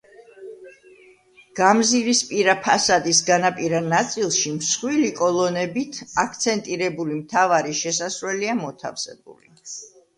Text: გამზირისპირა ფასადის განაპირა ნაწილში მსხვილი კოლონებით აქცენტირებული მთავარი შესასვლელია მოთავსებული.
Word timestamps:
გამზირისპირა 1.59 2.55
ფასადის 2.69 3.21
განაპირა 3.29 3.83
ნაწილში 3.93 4.55
მსხვილი 4.57 5.13
კოლონებით 5.23 6.03
აქცენტირებული 6.27 7.23
მთავარი 7.23 7.81
შესასვლელია 7.85 8.61
მოთავსებული. 8.67 9.57